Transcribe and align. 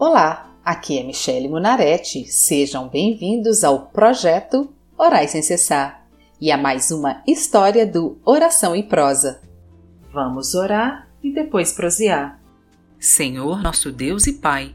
Olá, 0.00 0.56
aqui 0.64 0.96
é 0.96 1.02
Michele 1.02 1.48
Munarete. 1.48 2.24
Sejam 2.26 2.88
bem-vindos 2.88 3.64
ao 3.64 3.86
projeto 3.86 4.72
Orais 4.96 5.32
sem 5.32 5.42
cessar 5.42 6.06
e 6.40 6.52
a 6.52 6.56
mais 6.56 6.92
uma 6.92 7.20
história 7.26 7.84
do 7.84 8.16
Oração 8.24 8.76
em 8.76 8.82
Prosa. 8.84 9.40
Vamos 10.12 10.54
orar 10.54 11.08
e 11.20 11.32
depois 11.32 11.72
prosear. 11.72 12.40
Senhor, 13.00 13.60
nosso 13.60 13.90
Deus 13.90 14.28
e 14.28 14.34
Pai, 14.34 14.72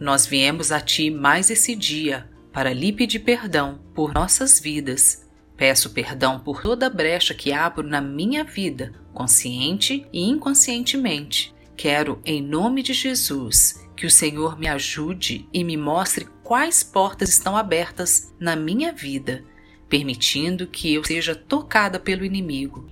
nós 0.00 0.26
viemos 0.26 0.72
a 0.72 0.80
Ti 0.80 1.12
mais 1.12 1.48
esse 1.48 1.76
dia 1.76 2.28
para 2.52 2.72
lhe 2.72 2.92
pedir 2.92 3.20
perdão 3.20 3.78
por 3.94 4.12
nossas 4.12 4.58
vidas. 4.58 5.30
Peço 5.56 5.90
perdão 5.90 6.40
por 6.40 6.60
toda 6.60 6.90
brecha 6.90 7.34
que 7.34 7.52
abro 7.52 7.86
na 7.86 8.00
minha 8.00 8.42
vida, 8.42 8.92
consciente 9.14 10.04
e 10.12 10.28
inconscientemente. 10.28 11.54
Quero, 11.76 12.20
em 12.26 12.42
nome 12.42 12.82
de 12.82 12.92
Jesus, 12.92 13.88
que 14.00 14.06
o 14.06 14.10
Senhor 14.10 14.58
me 14.58 14.66
ajude 14.66 15.46
e 15.52 15.62
me 15.62 15.76
mostre 15.76 16.26
quais 16.42 16.82
portas 16.82 17.28
estão 17.28 17.54
abertas 17.54 18.34
na 18.40 18.56
minha 18.56 18.94
vida, 18.94 19.44
permitindo 19.90 20.66
que 20.66 20.94
eu 20.94 21.04
seja 21.04 21.34
tocada 21.34 22.00
pelo 22.00 22.24
inimigo. 22.24 22.88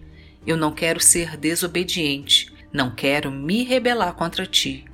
Eu 0.47 0.55
não 0.55 0.71
quero 0.71 1.01
ser 1.01 1.35
desobediente, 1.39 2.53
não 2.71 2.95
quero 2.95 3.31
me 3.31 3.65
rebelar 3.65 4.13
contra 4.17 4.45
ti. 4.45 4.85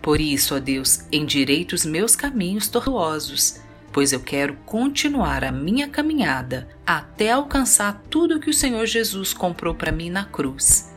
Por 0.00 0.22
isso, 0.22 0.56
ó 0.56 0.58
Deus, 0.58 1.06
endireita 1.12 1.74
os 1.74 1.84
meus 1.84 2.16
caminhos 2.16 2.66
tortuosos 2.68 3.60
pois 3.92 4.10
eu 4.10 4.20
quero 4.20 4.56
continuar 4.64 5.44
a 5.44 5.52
minha 5.52 5.86
caminhada 5.86 6.66
até 6.86 7.30
alcançar 7.30 8.02
tudo 8.08 8.40
que 8.40 8.48
o 8.48 8.54
Senhor 8.54 8.86
Jesus 8.86 9.34
comprou 9.34 9.74
para 9.74 9.92
mim 9.92 10.08
na 10.08 10.24
cruz. 10.24 10.90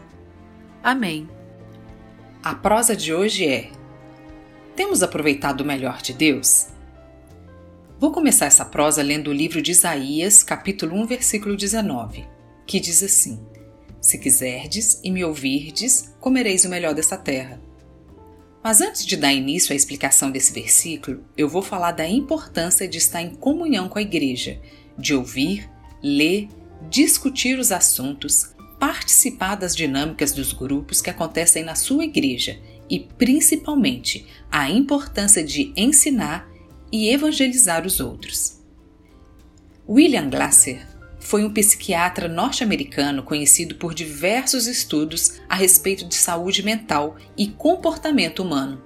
Amém. 0.82 1.30
A 2.42 2.56
prosa 2.56 2.96
de 2.96 3.14
hoje 3.14 3.46
é: 3.46 3.70
Temos 4.76 5.02
aproveitado 5.02 5.62
o 5.62 5.66
melhor 5.66 6.02
de 6.02 6.12
Deus? 6.12 6.68
Vou 7.98 8.12
começar 8.12 8.46
essa 8.46 8.66
prosa 8.66 9.02
lendo 9.02 9.30
o 9.30 9.34
livro 9.34 9.62
de 9.62 9.72
Isaías, 9.72 10.44
capítulo 10.44 10.98
1, 10.98 11.08
versículo 11.08 11.56
19, 11.56 12.28
que 12.68 12.78
diz 12.82 13.02
assim: 13.02 13.40
Se 14.02 14.18
quiserdes 14.18 15.00
e 15.02 15.10
me 15.10 15.24
ouvirdes, 15.24 16.14
comereis 16.20 16.66
o 16.66 16.70
melhor 16.70 16.94
dessa 16.94 17.16
terra. 17.16 17.62
Mas 18.62 18.82
antes 18.82 19.06
de 19.06 19.16
dar 19.16 19.32
início 19.32 19.72
à 19.72 19.76
explicação 19.78 20.30
desse 20.30 20.52
versículo, 20.52 21.24
eu 21.38 21.48
vou 21.48 21.62
falar 21.62 21.94
da 21.94 22.06
importância 22.06 22.86
de 22.86 22.98
estar 22.98 23.22
em 23.22 23.34
comunhão 23.34 23.88
com 23.88 23.98
a 23.98 24.02
igreja, 24.02 24.60
de 24.98 25.16
ouvir, 25.16 25.70
ler, 26.04 26.50
discutir 26.90 27.58
os 27.58 27.72
assuntos, 27.72 28.54
participar 28.78 29.56
das 29.56 29.74
dinâmicas 29.74 30.34
dos 30.34 30.52
grupos 30.52 31.02
que 31.02 31.10
acontecem 31.10 31.64
na 31.64 31.76
sua 31.76 32.04
igreja 32.04 32.60
e, 32.90 33.00
principalmente, 33.00 34.26
a 34.52 34.70
importância 34.70 35.44
de 35.44 35.74
ensinar 35.76 36.48
e 36.92 37.10
evangelizar 37.10 37.86
os 37.86 38.00
outros. 38.00 38.60
William 39.88 40.30
Glasser 40.30 40.86
foi 41.20 41.44
um 41.44 41.52
psiquiatra 41.52 42.28
norte-americano 42.28 43.24
conhecido 43.24 43.76
por 43.76 43.94
diversos 43.94 44.68
estudos 44.68 45.42
a 45.50 45.56
respeito 45.56 46.06
de 46.06 46.16
saúde 46.16 46.64
mental 46.64 47.18
e 47.36 47.48
comportamento 47.48 48.44
humano. 48.44 48.82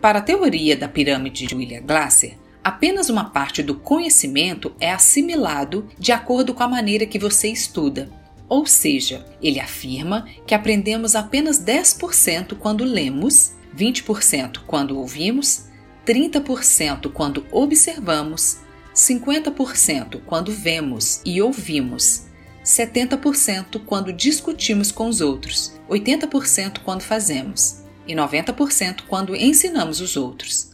Para 0.00 0.18
a 0.18 0.22
teoria 0.22 0.76
da 0.76 0.88
pirâmide 0.88 1.46
de 1.46 1.54
William 1.54 1.82
Glasser, 1.82 2.36
apenas 2.64 3.10
uma 3.10 3.30
parte 3.30 3.62
do 3.62 3.74
conhecimento 3.74 4.74
é 4.80 4.90
assimilado 4.90 5.88
de 5.98 6.12
acordo 6.12 6.54
com 6.54 6.62
a 6.62 6.68
maneira 6.68 7.06
que 7.06 7.18
você 7.18 7.48
estuda. 7.48 8.10
Ou 8.52 8.66
seja, 8.66 9.24
ele 9.40 9.58
afirma 9.58 10.28
que 10.46 10.54
aprendemos 10.54 11.16
apenas 11.16 11.58
10% 11.58 12.54
quando 12.58 12.84
lemos, 12.84 13.52
20% 13.74 14.58
quando 14.66 14.98
ouvimos, 14.98 15.68
30% 16.06 17.10
quando 17.10 17.46
observamos 17.50 18.58
50% 18.94 20.20
quando 20.26 20.52
vemos 20.52 21.22
e 21.24 21.40
ouvimos, 21.40 22.26
70% 22.62 23.80
quando 23.86 24.12
discutimos 24.12 24.92
com 24.92 25.08
os 25.08 25.22
outros, 25.22 25.72
80% 25.88 26.80
quando 26.80 27.00
fazemos 27.00 27.84
e 28.06 28.12
90% 28.14 29.04
quando 29.08 29.34
ensinamos 29.34 29.98
os 29.98 30.14
outros. 30.14 30.72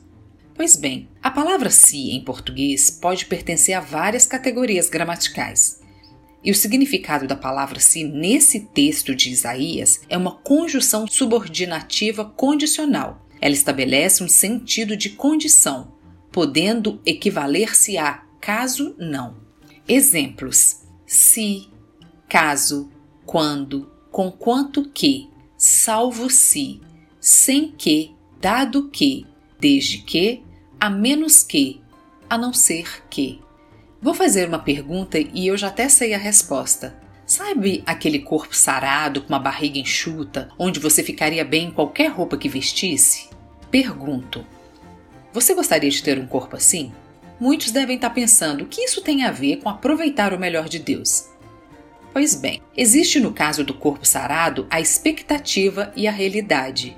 Pois 0.52 0.74
bem, 0.74 1.08
a 1.22 1.30
palavra 1.30 1.70
si 1.70 2.10
em 2.10 2.24
português 2.24 2.90
pode 2.90 3.26
pertencer 3.26 3.76
a 3.76 3.80
várias 3.80 4.26
categorias 4.26 4.90
gramaticais. 4.90 5.78
E 6.42 6.50
o 6.50 6.54
significado 6.54 7.26
da 7.26 7.34
palavra 7.34 7.80
si 7.80 8.04
nesse 8.04 8.60
texto 8.60 9.14
de 9.14 9.30
Isaías 9.30 10.00
é 10.08 10.16
uma 10.16 10.36
conjunção 10.36 11.06
subordinativa 11.06 12.24
condicional. 12.24 13.26
Ela 13.40 13.54
estabelece 13.54 14.22
um 14.22 14.28
sentido 14.28 14.96
de 14.96 15.10
condição, 15.10 15.92
podendo 16.30 17.00
equivaler-se 17.04 17.98
a 17.98 18.22
caso 18.40 18.94
não. 18.98 19.36
Exemplos: 19.86 20.82
se, 21.06 21.68
caso, 22.28 22.90
quando, 23.26 23.90
com 24.10 24.30
quanto 24.30 24.88
que, 24.90 25.28
salvo 25.56 26.30
se, 26.30 26.80
sem 27.20 27.72
que, 27.72 28.14
dado 28.40 28.88
que, 28.90 29.26
desde 29.60 29.98
que, 29.98 30.42
a 30.78 30.88
menos 30.88 31.42
que, 31.42 31.80
a 32.28 32.38
não 32.38 32.52
ser 32.52 33.04
que. 33.08 33.40
Vou 34.00 34.14
fazer 34.14 34.48
uma 34.48 34.60
pergunta 34.60 35.18
e 35.18 35.46
eu 35.46 35.56
já 35.56 35.68
até 35.68 35.88
sei 35.88 36.14
a 36.14 36.18
resposta. 36.18 36.96
Sabe 37.26 37.82
aquele 37.84 38.20
corpo 38.20 38.54
sarado 38.54 39.22
com 39.22 39.28
uma 39.28 39.38
barriga 39.38 39.78
enxuta, 39.78 40.48
onde 40.58 40.80
você 40.80 41.02
ficaria 41.02 41.44
bem 41.44 41.66
em 41.66 41.70
qualquer 41.70 42.08
roupa 42.10 42.36
que 42.36 42.48
vestisse? 42.48 43.28
Pergunto: 43.70 44.46
você 45.32 45.54
gostaria 45.54 45.90
de 45.90 46.02
ter 46.02 46.18
um 46.18 46.26
corpo 46.26 46.56
assim? 46.56 46.92
Muitos 47.38 47.70
devem 47.70 47.96
estar 47.96 48.10
pensando 48.10 48.66
que 48.66 48.82
isso 48.82 49.02
tem 49.02 49.24
a 49.24 49.30
ver 49.30 49.58
com 49.58 49.68
aproveitar 49.68 50.32
o 50.32 50.38
melhor 50.38 50.68
de 50.68 50.78
Deus. 50.78 51.28
Pois 52.12 52.34
bem, 52.34 52.62
existe 52.76 53.20
no 53.20 53.32
caso 53.32 53.62
do 53.62 53.74
corpo 53.74 54.06
sarado 54.06 54.66
a 54.70 54.80
expectativa 54.80 55.92
e 55.94 56.08
a 56.08 56.10
realidade. 56.10 56.96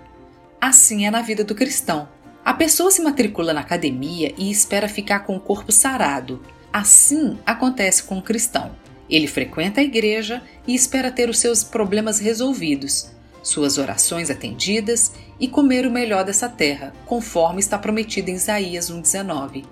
Assim 0.61 1.07
é 1.07 1.11
na 1.11 1.23
vida 1.23 1.45
do 1.45 1.55
cristão. 1.55 2.09
A 2.45 2.55
pessoa 2.55 2.91
se 2.91 3.03
matricula 3.03 3.53
na 3.53 3.61
academia 3.61 4.33
e 4.39 4.51
espera 4.51 4.89
ficar 4.89 5.21
com 5.21 5.37
o 5.37 5.41
corpo 5.41 5.73
sarado. 5.73 6.41
Assim 6.73 7.39
acontece 7.45 8.03
com 8.05 8.19
o 8.19 8.23
cristão. 8.23 8.71
Ele 9.09 9.27
frequenta 9.27 9.81
a 9.81 9.85
igreja 9.85 10.43
e 10.67 10.75
espera 10.75 11.11
ter 11.11 11.29
os 11.29 11.39
seus 11.39 11.65
problemas 11.65 12.21
resolvidos, 12.21 13.11
suas 13.43 13.77
orações 13.77 14.31
atendidas 14.31 15.13
e 15.39 15.49
comer 15.49 15.87
o 15.87 15.91
melhor 15.91 16.25
dessa 16.25 16.49
terra, 16.49 16.93
conforme 17.07 17.59
está 17.59 17.77
prometido 17.77 18.31
em 18.31 18.35
Isaías 18.35 18.91
1,19. 18.91 19.65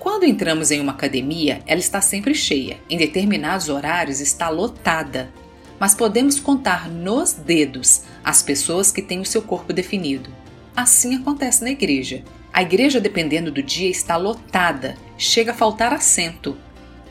Quando 0.00 0.24
entramos 0.24 0.72
em 0.72 0.80
uma 0.80 0.92
academia, 0.92 1.62
ela 1.64 1.78
está 1.78 2.00
sempre 2.00 2.34
cheia, 2.34 2.80
em 2.90 2.96
determinados 2.96 3.68
horários 3.68 4.20
está 4.20 4.48
lotada, 4.48 5.32
mas 5.78 5.94
podemos 5.94 6.40
contar 6.40 6.88
nos 6.88 7.32
dedos 7.32 8.02
as 8.24 8.42
pessoas 8.42 8.90
que 8.90 9.00
têm 9.00 9.20
o 9.20 9.24
seu 9.24 9.42
corpo 9.42 9.72
definido. 9.72 10.28
Assim 10.74 11.14
acontece 11.14 11.62
na 11.62 11.70
igreja. 11.70 12.24
A 12.52 12.60
igreja, 12.62 13.00
dependendo 13.00 13.50
do 13.50 13.62
dia, 13.62 13.88
está 13.88 14.16
lotada, 14.16 14.96
chega 15.16 15.52
a 15.52 15.54
faltar 15.54 15.92
assento. 15.92 16.56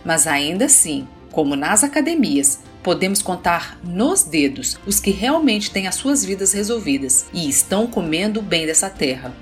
Mas 0.06 0.28
ainda 0.28 0.66
assim, 0.66 1.08
como 1.32 1.56
nas 1.56 1.84
academias, 1.84 2.60
podemos 2.84 3.22
contar 3.22 3.80
nos 3.84 4.24
dedos 4.24 4.78
os 4.86 5.00
que 5.00 5.12
realmente 5.12 5.72
têm 5.72 5.88
as 5.88 5.96
suas 5.96 6.24
vidas 6.24 6.54
resolvidas 6.54 7.26
e 7.34 7.50
estão 7.50 7.88
comendo 7.88 8.40
o 8.40 8.44
bem 8.44 8.66
dessa 8.68 8.90
terra. 8.90 9.34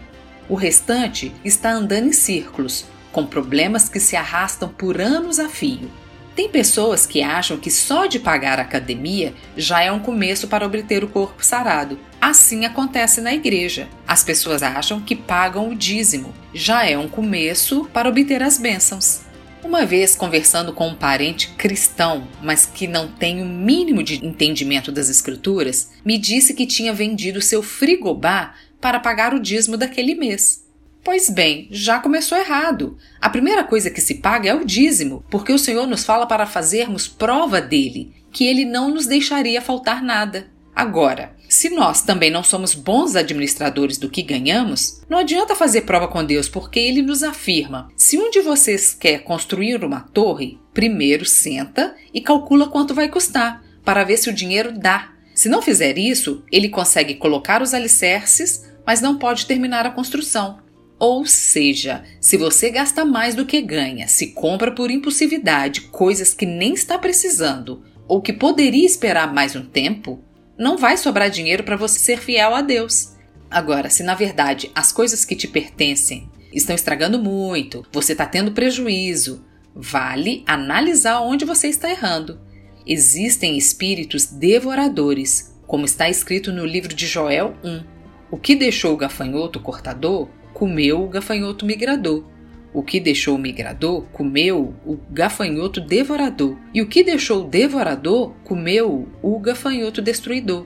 O 0.48 0.56
restante 0.56 1.34
está 1.44 1.72
andando 1.72 2.08
em 2.08 2.14
círculos, 2.14 2.86
com 3.12 3.26
problemas 3.26 3.90
que 3.90 4.00
se 4.00 4.16
arrastam 4.16 4.70
por 4.70 5.02
anos 5.02 5.38
a 5.38 5.50
fio. 5.50 5.92
Tem 6.36 6.48
pessoas 6.48 7.06
que 7.06 7.22
acham 7.22 7.58
que 7.58 7.70
só 7.70 8.06
de 8.06 8.20
pagar 8.20 8.60
a 8.60 8.62
academia 8.62 9.34
já 9.58 9.82
é 9.82 9.92
um 9.92 10.00
começo 10.00 10.48
para 10.48 10.66
obter 10.66 11.04
o 11.04 11.08
corpo 11.10 11.44
sarado. 11.44 12.00
Assim 12.30 12.64
acontece 12.64 13.22
na 13.22 13.34
igreja. 13.34 13.90
As 14.08 14.24
pessoas 14.24 14.62
acham 14.62 15.02
que 15.02 15.16
pagam 15.16 15.72
o 15.72 15.76
dízimo, 15.76 16.32
já 16.54 16.86
é 16.86 16.96
um 16.96 17.10
começo 17.10 17.90
para 17.92 18.08
obter 18.08 18.44
as 18.44 18.60
bênçãos. 18.60 19.22
Uma 19.64 19.84
vez 19.84 20.16
conversando 20.16 20.72
com 20.72 20.90
um 20.90 20.96
parente 20.96 21.50
cristão, 21.58 22.28
mas 22.40 22.68
que 22.68 22.86
não 22.86 23.08
tem 23.08 23.42
o 23.42 23.46
mínimo 23.48 24.04
de 24.04 24.24
entendimento 24.24 24.92
das 24.92 25.10
escrituras, 25.10 25.90
me 26.06 26.20
disse 26.20 26.54
que 26.54 26.68
tinha 26.68 26.94
vendido 26.94 27.42
seu 27.42 27.64
frigobar 27.64 28.56
para 28.80 29.00
pagar 29.00 29.34
o 29.34 29.40
dízimo 29.40 29.76
daquele 29.76 30.14
mês. 30.14 30.64
Pois 31.04 31.32
bem, 31.32 31.68
já 31.72 31.98
começou 31.98 32.38
errado. 32.38 32.96
A 33.20 33.32
primeira 33.32 33.64
coisa 33.64 33.90
que 33.90 34.02
se 34.02 34.14
paga 34.14 34.50
é 34.50 34.54
o 34.54 34.64
dízimo, 34.64 35.26
porque 35.32 35.52
o 35.52 35.58
Senhor 35.58 35.88
nos 35.88 36.04
fala 36.04 36.28
para 36.28 36.46
fazermos 36.46 37.08
prova 37.08 37.60
dele, 37.60 38.14
que 38.32 38.46
ele 38.46 38.66
não 38.66 38.92
nos 38.92 39.08
deixaria 39.08 39.64
faltar 39.64 40.04
nada. 40.04 40.59
Agora, 40.80 41.36
se 41.50 41.70
nós 41.70 42.04
também 42.04 42.32
não 42.32 42.42
somos 42.42 42.74
bons 42.74 43.14
administradores 43.14 43.98
do 43.98 44.10
que 44.10 44.24
ganhamos, 44.24 45.02
não 45.10 45.18
adianta 45.18 45.54
fazer 45.54 45.82
prova 45.82 46.08
com 46.08 46.24
Deus, 46.24 46.48
porque 46.48 46.80
ele 46.80 47.02
nos 47.02 47.22
afirma: 47.22 47.90
se 47.98 48.18
um 48.18 48.32
de 48.32 48.40
vocês 48.40 48.94
quer 48.94 49.26
construir 49.26 49.84
uma 49.84 50.00
torre, 50.00 50.58
primeiro 50.74 51.26
senta 51.26 51.94
e 52.14 52.22
calcula 52.22 52.70
quanto 52.70 52.94
vai 52.94 53.10
custar, 53.10 53.62
para 53.84 54.06
ver 54.06 54.16
se 54.16 54.30
o 54.30 54.34
dinheiro 54.34 54.72
dá. 54.72 55.12
Se 55.36 55.50
não 55.50 55.62
fizer 55.62 55.98
isso, 55.98 56.46
ele 56.50 56.70
consegue 56.70 57.16
colocar 57.16 57.62
os 57.62 57.74
alicerces, 57.74 58.72
mas 58.88 59.02
não 59.02 59.18
pode 59.18 59.48
terminar 59.48 59.86
a 59.86 59.92
construção. 59.92 60.60
Ou 60.98 61.26
seja, 61.26 62.06
se 62.22 62.38
você 62.38 62.70
gasta 62.70 63.04
mais 63.04 63.36
do 63.36 63.46
que 63.46 63.62
ganha, 63.62 64.08
se 64.08 64.28
compra 64.28 64.72
por 64.72 64.90
impulsividade 64.90 65.82
coisas 65.92 66.34
que 66.34 66.46
nem 66.46 66.74
está 66.74 66.98
precisando 66.98 67.84
ou 68.08 68.22
que 68.22 68.32
poderia 68.32 68.86
esperar 68.86 69.34
mais 69.34 69.58
um 69.58 69.66
tempo, 69.66 70.24
não 70.60 70.78
vai 70.78 70.98
sobrar 70.98 71.30
dinheiro 71.30 71.64
para 71.64 71.78
você 71.78 71.98
ser 71.98 72.20
fiel 72.20 72.54
a 72.54 72.62
Deus. 72.62 73.16
Agora, 73.50 73.90
se 73.90 74.04
na 74.04 74.14
verdade 74.14 74.70
as 74.76 74.92
coisas 74.92 75.24
que 75.24 75.36
te 75.36 75.48
pertencem 75.48 76.30
estão 76.54 76.76
estragando 76.76 77.18
muito, 77.18 77.86
você 77.94 78.12
está 78.12 78.26
tendo 78.26 78.52
prejuízo, 78.52 79.46
vale 79.74 80.44
analisar 80.46 81.22
onde 81.22 81.46
você 81.46 81.70
está 81.70 81.90
errando. 81.90 82.42
Existem 82.86 83.58
espíritos 83.58 84.26
devoradores, 84.26 85.56
como 85.66 85.86
está 85.86 86.10
escrito 86.10 86.52
no 86.52 86.66
livro 86.66 86.94
de 86.94 87.08
Joel 87.08 87.56
1. 87.64 87.84
O 88.32 88.38
que 88.38 88.56
deixou 88.56 88.94
o 88.94 88.98
gafanhoto 88.98 89.60
cortador 89.60 90.28
comeu 90.54 91.04
o 91.04 91.08
gafanhoto 91.08 91.66
migrador. 91.66 92.26
O 92.74 92.84
que 92.84 93.00
deixou 93.00 93.36
o 93.36 93.40
migrador 93.40 94.04
comeu 94.12 94.76
o 94.86 94.98
gafanhoto 95.10 95.82
devorador. 95.82 96.56
E 96.74 96.82
o 96.82 96.88
que 96.88 97.04
deixou 97.04 97.44
o 97.44 97.48
devorador 97.48 98.34
comeu 98.44 99.08
o 99.22 99.40
gafanhoto 99.40 100.02
destruidor. 100.02 100.66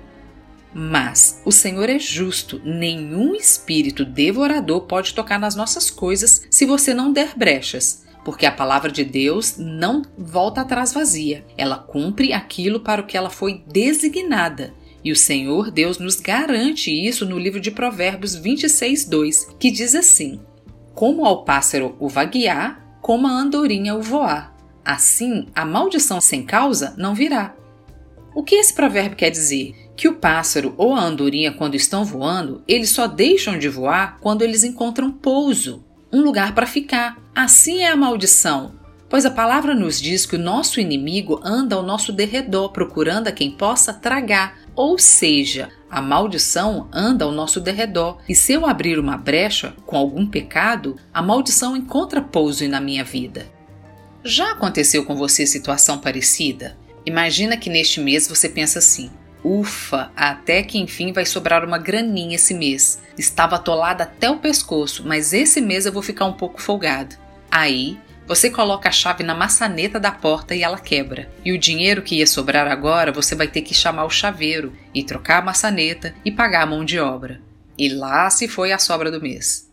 Mas 0.74 1.42
o 1.46 1.52
Senhor 1.52 1.88
é 1.88 2.00
justo, 2.00 2.60
nenhum 2.66 3.36
espírito 3.36 4.04
devorador 4.04 4.82
pode 4.82 5.14
tocar 5.14 5.40
nas 5.40 5.56
nossas 5.56 5.92
coisas 5.92 6.48
se 6.50 6.66
você 6.66 6.96
não 6.96 7.14
der 7.14 7.38
brechas, 7.38 8.04
porque 8.26 8.46
a 8.46 8.52
palavra 8.52 8.92
de 8.92 9.04
Deus 9.04 9.56
não 9.58 10.02
volta 10.18 10.62
atrás 10.62 10.92
vazia, 10.92 11.46
ela 11.56 11.78
cumpre 11.78 12.34
aquilo 12.34 12.80
para 12.80 13.02
o 13.02 13.06
que 13.06 13.16
ela 13.16 13.30
foi 13.30 13.64
designada. 13.68 14.74
E 15.04 15.12
o 15.12 15.16
Senhor 15.16 15.70
Deus 15.70 16.00
nos 16.00 16.16
garante 16.16 16.90
isso 16.90 17.26
no 17.26 17.38
livro 17.38 17.60
de 17.60 17.70
Provérbios 17.70 18.36
26, 18.36 19.06
2, 19.06 19.48
que 19.60 19.70
diz 19.70 19.94
assim: 19.94 20.40
Como 20.94 21.26
ao 21.26 21.44
pássaro 21.44 21.96
o 22.00 22.08
vaguear, 22.08 22.98
como 23.02 23.28
a 23.28 23.32
andorinha 23.32 23.96
o 23.96 24.02
voar. 24.02 24.56
Assim, 24.86 25.48
a 25.56 25.66
maldição 25.66 26.20
sem 26.20 26.44
causa 26.44 26.94
não 26.98 27.16
virá. 27.16 27.56
O 28.36 28.44
que 28.44 28.56
esse 28.56 28.74
provérbio 28.74 29.18
quer 29.18 29.30
dizer? 29.30 29.92
Que 29.96 30.08
o 30.08 30.16
pássaro 30.16 30.74
ou 30.78 30.94
a 30.94 31.04
andorinha, 31.04 31.52
quando 31.52 31.76
estão 31.76 32.04
voando, 32.04 32.64
eles 32.68 32.90
só 32.90 33.08
deixam 33.08 33.60
de 33.60 33.70
voar 33.70 34.18
quando 34.20 34.42
eles 34.42 34.64
encontram 34.64 35.12
pouso, 35.12 35.84
um 36.12 36.22
lugar 36.22 36.56
para 36.56 36.66
ficar. 36.66 37.18
Assim 37.36 37.80
é 37.80 37.92
a 37.92 37.96
maldição. 37.96 38.74
Pois 39.08 39.26
a 39.26 39.32
palavra 39.32 39.76
nos 39.76 40.02
diz 40.02 40.26
que 40.26 40.36
o 40.36 40.40
nosso 40.40 40.80
inimigo 40.80 41.40
anda 41.44 41.76
ao 41.76 41.84
nosso 41.84 42.12
derredor 42.12 42.72
procurando 42.72 43.28
a 43.28 43.32
quem 43.32 43.52
possa 43.52 43.94
tragar, 43.94 44.58
ou 44.76 44.98
seja, 44.98 45.70
a 45.94 46.02
maldição 46.02 46.88
anda 46.92 47.24
ao 47.24 47.32
nosso 47.32 47.62
derredor, 47.62 48.18
e 48.28 48.34
se 48.34 48.54
eu 48.54 48.66
abrir 48.66 48.98
uma 48.98 49.16
brecha 49.16 49.76
com 49.86 49.96
algum 49.96 50.26
pecado, 50.26 50.98
a 51.14 51.22
maldição 51.22 51.78
encontra 51.78 52.20
pouso 52.20 52.68
na 52.68 52.82
minha 52.82 53.04
vida. 53.04 53.46
Já 54.24 54.54
aconteceu 54.54 55.06
com 55.06 55.16
você 55.16 55.46
situação 55.46 56.00
parecida? 56.00 56.76
Imagina 57.06 57.58
que 57.58 57.70
neste 57.70 58.00
mês 58.00 58.28
você 58.28 58.50
pensa 58.50 58.80
assim: 58.80 59.12
ufa, 59.44 60.12
até 60.16 60.64
que 60.64 60.80
enfim 60.80 61.14
vai 61.14 61.28
sobrar 61.28 61.64
uma 61.64 61.78
graninha 61.78 62.38
esse 62.38 62.56
mês. 62.56 63.00
Estava 63.16 63.58
atolada 63.58 64.04
até 64.04 64.32
o 64.32 64.40
pescoço, 64.40 65.04
mas 65.06 65.32
esse 65.32 65.62
mês 65.62 65.86
eu 65.86 65.94
vou 65.94 66.02
ficar 66.02 66.26
um 66.26 66.34
pouco 66.34 66.60
folgado. 66.60 67.16
Aí 67.52 68.00
você 68.26 68.50
coloca 68.50 68.88
a 68.88 68.92
chave 68.92 69.24
na 69.24 69.36
maçaneta 69.36 70.00
da 70.00 70.12
porta 70.12 70.56
e 70.56 70.64
ela 70.64 70.80
quebra. 70.80 71.30
E 71.44 71.52
o 71.52 71.58
dinheiro 71.58 72.02
que 72.02 72.16
ia 72.16 72.28
sobrar 72.28 72.68
agora 72.68 73.12
você 73.12 73.36
vai 73.36 73.48
ter 73.48 73.62
que 73.62 73.74
chamar 73.74 74.06
o 74.06 74.10
chaveiro 74.10 74.74
e 74.94 75.04
trocar 75.04 75.40
a 75.40 75.46
maçaneta 75.46 76.16
e 76.24 76.32
pagar 76.32 76.64
a 76.64 76.66
mão 76.66 76.86
de 76.86 77.00
obra. 77.00 77.42
E 77.78 77.90
lá 77.90 78.30
se 78.30 78.48
foi 78.48 78.72
a 78.72 78.80
sobra 78.80 79.12
do 79.12 79.22
mês. 79.22 79.70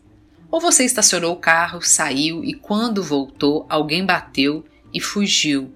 Ou 0.49 0.59
você 0.59 0.83
estacionou 0.83 1.33
o 1.33 1.39
carro, 1.39 1.81
saiu 1.81 2.43
e 2.43 2.53
quando 2.53 3.01
voltou 3.01 3.65
alguém 3.69 4.05
bateu 4.05 4.65
e 4.93 4.99
fugiu. 4.99 5.73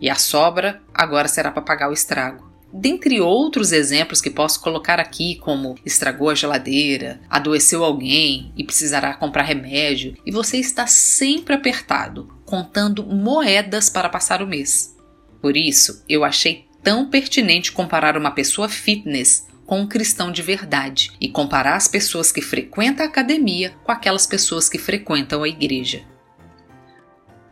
E 0.00 0.08
a 0.08 0.14
sobra 0.14 0.80
agora 0.92 1.26
será 1.26 1.50
para 1.50 1.62
pagar 1.62 1.90
o 1.90 1.92
estrago 1.92 2.43
dentre 2.74 3.20
outros 3.20 3.70
exemplos 3.70 4.20
que 4.20 4.28
posso 4.28 4.60
colocar 4.60 4.98
aqui, 4.98 5.36
como 5.36 5.76
estragou 5.86 6.28
a 6.28 6.34
geladeira, 6.34 7.20
adoeceu 7.30 7.84
alguém 7.84 8.52
e 8.56 8.64
precisará 8.64 9.14
comprar 9.14 9.42
remédio, 9.42 10.16
e 10.26 10.32
você 10.32 10.56
está 10.56 10.86
sempre 10.88 11.54
apertado, 11.54 12.28
contando 12.44 13.06
moedas 13.06 13.88
para 13.88 14.08
passar 14.08 14.42
o 14.42 14.46
mês. 14.46 14.96
Por 15.40 15.56
isso, 15.56 16.02
eu 16.08 16.24
achei 16.24 16.66
tão 16.82 17.08
pertinente 17.08 17.70
comparar 17.70 18.16
uma 18.16 18.32
pessoa 18.32 18.68
fitness 18.68 19.46
com 19.64 19.80
um 19.80 19.86
cristão 19.86 20.32
de 20.32 20.42
verdade 20.42 21.12
e 21.20 21.28
comparar 21.28 21.76
as 21.76 21.88
pessoas 21.88 22.32
que 22.32 22.42
frequentam 22.42 23.06
a 23.06 23.08
academia 23.08 23.74
com 23.84 23.92
aquelas 23.92 24.26
pessoas 24.26 24.68
que 24.68 24.78
frequentam 24.78 25.42
a 25.42 25.48
igreja. 25.48 26.02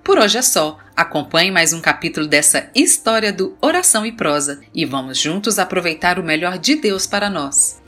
Por 0.02 0.18
hoje 0.18 0.38
é 0.38 0.42
só. 0.42 0.78
Acompanhe 0.96 1.50
mais 1.50 1.72
um 1.72 1.80
capítulo 1.80 2.26
dessa 2.26 2.68
história 2.74 3.32
do 3.32 3.56
Oração 3.62 4.04
e 4.04 4.10
Prosa 4.10 4.60
e 4.74 4.84
vamos 4.84 5.16
juntos 5.16 5.60
aproveitar 5.60 6.18
o 6.18 6.24
melhor 6.24 6.58
de 6.58 6.74
Deus 6.74 7.06
para 7.06 7.30
nós. 7.30 7.80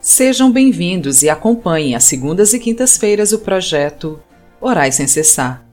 Sejam 0.00 0.50
bem-vindos 0.50 1.22
e 1.22 1.28
acompanhem 1.28 1.94
às 1.94 2.04
segundas 2.04 2.52
e 2.52 2.58
quintas-feiras 2.58 3.32
o 3.32 3.38
projeto 3.38 4.20
Orai 4.60 4.90
Sem 4.90 5.06
Cessar. 5.06 5.64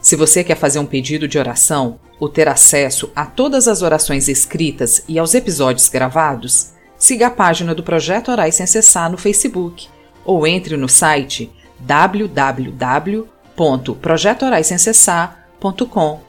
Se 0.00 0.16
você 0.16 0.42
quer 0.42 0.56
fazer 0.56 0.80
um 0.80 0.86
pedido 0.86 1.28
de 1.28 1.38
oração 1.38 2.00
ou 2.18 2.28
ter 2.28 2.48
acesso 2.48 3.12
a 3.14 3.24
todas 3.24 3.68
as 3.68 3.82
orações 3.82 4.28
escritas 4.28 5.04
e 5.06 5.20
aos 5.20 5.34
episódios 5.34 5.88
gravados, 5.88 6.72
siga 6.98 7.28
a 7.28 7.30
página 7.30 7.74
do 7.74 7.84
Projeto 7.84 8.32
Orai 8.32 8.50
Sem 8.50 8.66
Cessar 8.66 9.08
no 9.08 9.16
Facebook 9.16 9.88
ou 10.24 10.46
entre 10.46 10.76
no 10.76 10.88
site 10.88 11.50
www 11.78 13.39
www.projetoraissemcessar.com. 13.56 16.20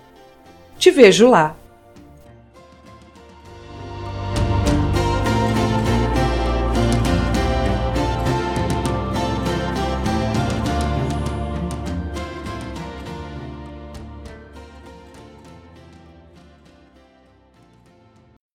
Te 0.78 0.92
vejo 0.92 1.30
lá! 1.30 1.61